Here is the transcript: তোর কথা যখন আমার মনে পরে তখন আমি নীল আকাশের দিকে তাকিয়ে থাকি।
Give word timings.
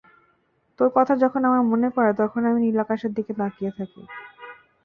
তোর 0.79 0.89
কথা 0.95 1.13
যখন 1.23 1.41
আমার 1.45 1.63
মনে 1.71 1.89
পরে 1.95 2.11
তখন 2.21 2.41
আমি 2.45 2.59
নীল 2.61 2.77
আকাশের 2.83 3.11
দিকে 3.17 3.31
তাকিয়ে 3.39 3.71
থাকি। 3.77 4.01